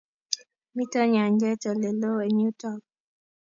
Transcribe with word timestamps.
Mito 0.75 0.99
nyanjet 1.13 1.61
ole 1.71 1.89
loo 2.01 2.19
eng 2.25 2.39
yutok 2.43 2.81